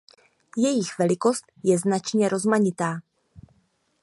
Jejich 0.57 0.99
velikost 0.99 1.43
je 1.63 1.77
značně 1.77 2.29
rozmanitá. 2.29 3.01